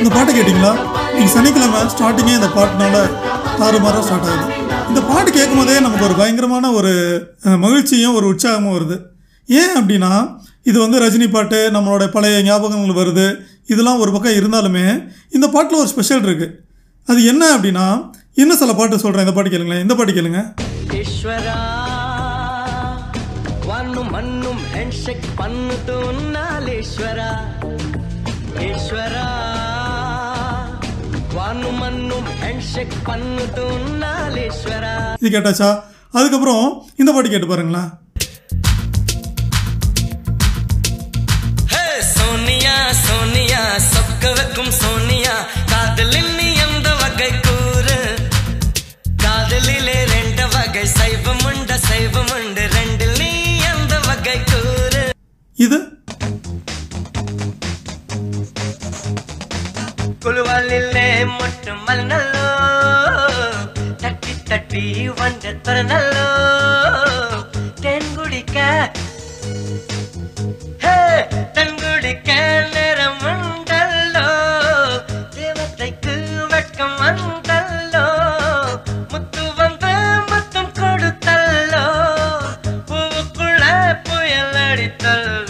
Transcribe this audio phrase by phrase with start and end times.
[0.00, 0.72] இந்த பாட்டு கேட்டிங்களா?
[1.14, 2.96] நீங்கள் சனிக்கிழமை ஸ்டார்டிங்கே இந்த பாட்டுனால
[3.60, 4.44] தாறுமாறாக ஸ்டார்ட் ஆகுது.
[4.90, 6.92] இந்த பாட்டு கேட்கும் போதே நமக்கு ஒரு பயங்கரமான ஒரு
[7.64, 8.96] மகிழ்ச்சியும் ஒரு உற்சாகமும் வருது.
[9.48, 10.12] ஏன் அப்படின்னா
[10.70, 13.26] இது வந்து ரஜினி பாட்டு நம்மளோட பழைய ஞாபகங்கள் வருது.
[13.72, 14.86] இதெல்லாம் ஒரு பக்கம் இருந்தாலுமே
[15.36, 16.54] இந்த பாட்டில் ஒரு ஸ்பெஷல் இருக்குது
[17.08, 17.86] அது என்ன அப்படின்னா
[18.42, 19.84] இன்னும் சில பாட்டு சொல்கிறேன் இந்த பாட்டு கேளுங்களேன்.
[19.84, 20.42] இந்த பாட்டு கேளுங்க.
[24.77, 27.29] మన్ను హ్యాండ్షేక్ పన్నుతూ ఉన్నాలేశ్వరా
[28.65, 29.23] ఈశ్వరా
[31.35, 35.69] వాను మన్ను హ్యాండ్షేక్ పన్నుతూ ఉన్నాలేశ్వరా இது கேட்டாச்சா
[36.13, 37.89] அதுக்கப்புறம் இந்த பாட்டு கேட்டு பாருங்களேன்
[55.58, 55.78] இது?
[60.22, 62.22] குழுவாலிலே மட்டுமல்லோ
[64.02, 64.84] தட்டி தட்டி
[65.20, 66.28] வந்த திறனல்லோ
[67.80, 68.56] தென் குடிக்க.
[71.56, 72.30] தென் குடிக்க
[72.74, 74.26] நேரம் உண்டல்லோ
[75.36, 76.14] தேவத்தைக்கு
[76.52, 78.06] வெட்கம் வந்தல்லோ
[79.12, 79.92] முத்து வந்து
[80.30, 81.84] முத்தம் கொடுத்தல்லோ
[82.90, 83.62] பூவுக்குள்ள
[84.08, 85.47] புயல் அடித்தல்லோ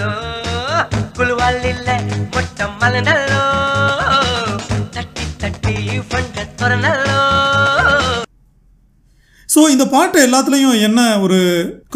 [9.49, 11.38] ஸோ இந்த பாட்டு எல்லாத்துலேயும் என்ன ஒரு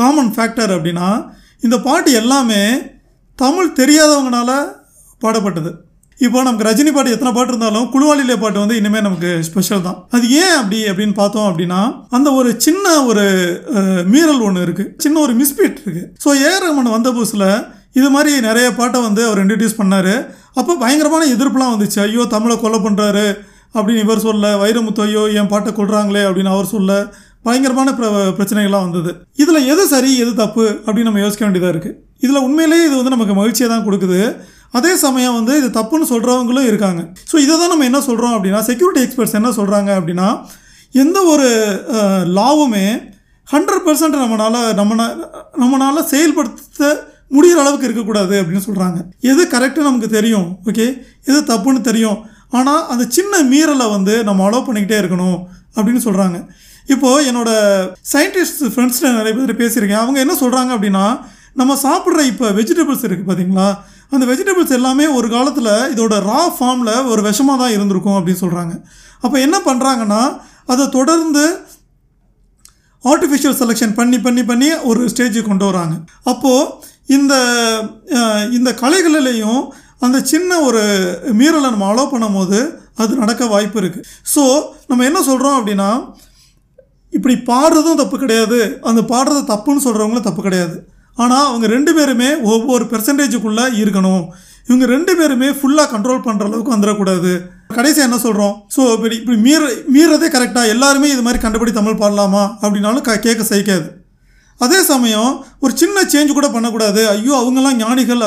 [0.01, 1.09] காமன் ஃபேக்டர் அப்படின்னா
[1.63, 2.63] இந்த பாட்டு எல்லாமே
[3.39, 4.51] தமிழ் தெரியாதவங்களால
[5.23, 5.71] பாடப்பட்டது.
[6.21, 9.99] இப்போ நமக்கு ரஜினி பாட்டு எத்தனை பாட்டு இருந்தாலும் குழுவாளிலே பாட்டு வந்து இனிமேல் நமக்கு ஸ்பெஷல் தான்.
[10.15, 11.81] அது ஏன் அப்படி அப்படின்னு பார்த்தோம் அப்படின்னா
[12.17, 13.25] அந்த ஒரு சின்ன ஒரு
[14.13, 17.49] மீறல் ஒன்று இருக்குது சின்ன ஒரு மிஸ்பீட் இருக்குது ஸோ ஏ ரஹ்மான் வந்த புதுசில்
[18.01, 20.15] இது மாதிரி நிறைய பாட்டை வந்து அவர் இன்ட்ரடியூஸ் பண்ணார்.
[20.57, 21.99] அப்போ பயங்கரமான எதிர்ப்புலாம் வந்துச்சு.
[22.01, 23.27] ஐயோ தமிழை கொலை பண்ணுறாரு
[23.75, 26.91] அப்படின்னு இவர் சொல்ல வைரமுத்து ஐயோ என் பாட்டை கொள்றாங்களே அப்படின்னு அவர் சொல்ல
[27.45, 29.11] பயங்கரமான பிர- பிரச்சனைகள்லாம் வந்தது.
[29.37, 33.35] இதில் எது சரி எது தப்பு அப்படின்னு நம்ம யோசிக்க வேண்டியதாக இருக்குது இதில் உண்மையிலேயே இது வந்து நமக்கு
[33.35, 34.21] மகிழ்ச்சியை தான் கொடுக்குது.
[34.71, 37.01] அதே சமயம் வந்து இது தப்புன்னு சொல்கிறவங்களும் இருக்காங்க.
[37.31, 40.29] ஸோ இதை தான் நம்ம என்ன சொல்கிறோம் அப்படின்னா செக்யூரிட்டி எக்ஸ்பர்ட்ஸ் என்ன சொல்கிறாங்க அப்படின்னா
[40.95, 41.49] எந்த ஒரு
[42.35, 42.87] லாவுமே
[43.49, 44.95] ஹண்ட்ரட் பர்சன்ட் நம்மளால் நம்ம
[45.59, 46.91] நம்மளால் செயல்படுத்த
[47.35, 48.99] முடிகிற அளவுக்கு இருக்கக்கூடாது அப்படின்னு சொல்கிறாங்க
[49.31, 50.87] எது கரெக்டாக நமக்கு தெரியும் ஓகே
[51.31, 52.19] எது தப்புன்னு தெரியும்.
[52.59, 55.39] ஆனால் அந்த சின்ன மீறலை வந்து நம்ம அலோவ் பண்ணிக்கிட்டே இருக்கணும்
[55.77, 56.39] அப்படின்னு சொல்கிறாங்க
[56.95, 60.03] இப்போது என்னோடய சயின்டிஸ்ட் ஃப்ரெண்ட்ஸில் நிறைய பேர் பேசியிருக்கேன்.
[60.05, 61.05] அவங்க என்ன சொல்கிறாங்க அப்படின்னா
[61.61, 63.69] நம்ம சாப்பிட்ற இப்போ வெஜிடபிள்ஸ் இருக்குது பார்த்தீங்களா
[64.15, 68.75] அந்த வெஜிடபிள்ஸ் எல்லாமே ஒரு காலத்தில் இதோட ரா ஃபார்மில் ஒரு விஷமாக தான் இருந்திருக்கும் அப்படின்னு சொல்கிறாங்க
[69.25, 70.23] அப்போ என்ன பண்ணுறாங்கன்னா
[70.73, 71.45] அதை தொடர்ந்து
[73.05, 75.95] ஆர்டிஃபிஷியல் செலெக்ஷன் பண்ணி பண்ணி பண்ணி ஒரு ஸ்டேஜுக்கு கொண்டு வராங்க.
[76.33, 76.69] அப்போது
[77.17, 77.35] இந்த
[78.59, 79.63] இந்த கலைகளிலையும்
[80.07, 80.83] அந்த சின்ன ஒரு
[81.41, 82.61] மீறலை நம்ம அலோவ் பண்ணும்போது
[83.03, 84.43] அது நடக்க வாய்ப்பு இருக்குது ஸோ
[84.91, 85.91] நம்ம என்ன சொல்கிறோம் அப்படின்னா
[87.13, 88.59] இப்படி பாடுறதும் தப்பு கிடையாது.
[88.91, 90.77] அந்த பாடுறது தப்புன்னு சொல்கிறவங்களும் தப்பு கிடையாது.
[91.23, 94.23] ஆனால் அவங்க ரெண்டு பேருமே ஒவ்வொரு பெர்சன்டேஜுக்குள்ளே இருக்கணும்.
[94.69, 97.33] இவங்க ரெண்டு பேருமே ஃபுல்லாக கண்ட்ரோல் பண்ணுற அளவுக்கு வந்துடக்கூடாது.
[97.79, 99.63] கடைசியாக என்ன சொல்கிறோம் ஸோ இப்படி இப்படி மீற
[99.97, 102.45] மீறதே கரெக்டாக எல்லாருமே இது மாதிரி கண்டுபிடி தமிழ் பாடலாமா?
[102.63, 103.87] அப்படின்னாலும் க கேட்க சகிக்காது.
[104.65, 105.31] அதே சமயம்
[105.65, 107.01] ஒரு சின்ன சேஞ்ச் கூட பண்ணக்கூடாது.
[107.13, 108.23] ஐயோ அவங்கெல்லாம் ஞானிகள்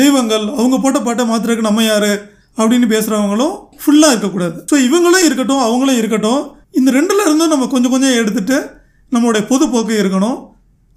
[0.00, 2.10] தெய்வங்கள் அவங்க போட்ட பாட்டை மாத்திரக்கு நம்ம யார்?
[2.58, 4.58] அப்படின்னு பேசுகிறவங்களும் ஃபுல்லாக இருக்கக்கூடாது.
[4.70, 6.42] ஸோ இவங்களும் இருக்கட்டும் அவங்களும் இருக்கட்டும்
[6.80, 8.58] இந்த ரெண்டுல இருந்தும் நம்ம கொஞ்சம் கொஞ்சம் எடுத்துட்டு
[9.12, 10.38] நம்மளுடைய பொதுப்போக்கு இருக்கணும்.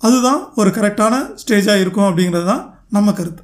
[0.01, 2.63] அதுதான் ஒரு கரெக்டான ஸ்டேஜாக இருக்கும் அப்படிங்கிறது தான்
[2.95, 3.41] நம்ம கருத்து.